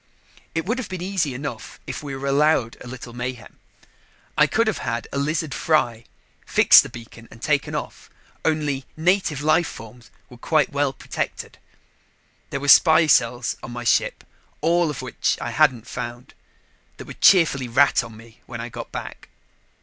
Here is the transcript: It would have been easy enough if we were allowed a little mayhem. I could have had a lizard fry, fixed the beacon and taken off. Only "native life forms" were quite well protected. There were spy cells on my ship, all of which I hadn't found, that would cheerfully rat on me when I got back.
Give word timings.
It 0.55 0.65
would 0.65 0.79
have 0.79 0.89
been 0.89 1.03
easy 1.03 1.35
enough 1.35 1.79
if 1.85 2.01
we 2.01 2.15
were 2.15 2.25
allowed 2.27 2.75
a 2.81 2.87
little 2.87 3.13
mayhem. 3.13 3.59
I 4.35 4.47
could 4.47 4.65
have 4.65 4.79
had 4.79 5.07
a 5.11 5.19
lizard 5.19 5.53
fry, 5.53 6.05
fixed 6.43 6.81
the 6.81 6.89
beacon 6.89 7.27
and 7.29 7.39
taken 7.39 7.75
off. 7.75 8.09
Only 8.43 8.85
"native 8.97 9.43
life 9.43 9.67
forms" 9.67 10.09
were 10.27 10.37
quite 10.39 10.71
well 10.71 10.91
protected. 10.91 11.59
There 12.49 12.59
were 12.59 12.67
spy 12.67 13.05
cells 13.05 13.57
on 13.61 13.73
my 13.73 13.83
ship, 13.83 14.23
all 14.59 14.89
of 14.89 15.03
which 15.03 15.37
I 15.39 15.51
hadn't 15.51 15.85
found, 15.85 16.33
that 16.97 17.05
would 17.05 17.21
cheerfully 17.21 17.67
rat 17.67 18.03
on 18.03 18.17
me 18.17 18.41
when 18.47 18.59
I 18.59 18.69
got 18.69 18.91
back. 18.91 19.29